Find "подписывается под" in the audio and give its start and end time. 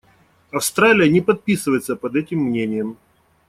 1.21-2.15